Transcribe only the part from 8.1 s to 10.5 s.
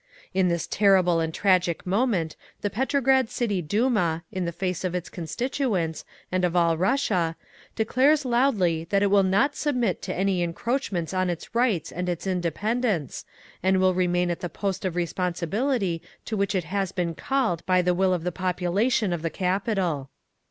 loudly that it will not submit to any